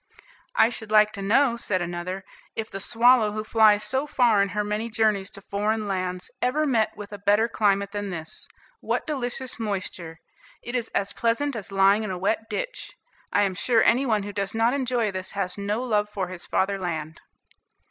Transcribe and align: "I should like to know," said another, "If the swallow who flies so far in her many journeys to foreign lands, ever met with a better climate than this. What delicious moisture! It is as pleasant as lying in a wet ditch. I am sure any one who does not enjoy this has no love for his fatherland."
"I 0.55 0.69
should 0.69 0.89
like 0.89 1.11
to 1.11 1.21
know," 1.21 1.55
said 1.57 1.79
another, 1.79 2.23
"If 2.55 2.71
the 2.71 2.79
swallow 2.79 3.33
who 3.33 3.43
flies 3.43 3.83
so 3.83 4.07
far 4.07 4.41
in 4.41 4.49
her 4.49 4.63
many 4.63 4.89
journeys 4.89 5.29
to 5.29 5.41
foreign 5.41 5.87
lands, 5.87 6.31
ever 6.41 6.65
met 6.65 6.97
with 6.97 7.11
a 7.13 7.19
better 7.19 7.47
climate 7.47 7.91
than 7.91 8.09
this. 8.09 8.47
What 8.79 9.05
delicious 9.05 9.59
moisture! 9.59 10.17
It 10.63 10.73
is 10.73 10.87
as 10.95 11.13
pleasant 11.13 11.55
as 11.55 11.71
lying 11.71 12.01
in 12.03 12.09
a 12.09 12.17
wet 12.17 12.49
ditch. 12.49 12.97
I 13.31 13.43
am 13.43 13.53
sure 13.53 13.83
any 13.83 14.07
one 14.07 14.23
who 14.23 14.33
does 14.33 14.55
not 14.55 14.73
enjoy 14.73 15.11
this 15.11 15.33
has 15.33 15.55
no 15.55 15.83
love 15.83 16.09
for 16.09 16.29
his 16.29 16.47
fatherland." 16.47 17.21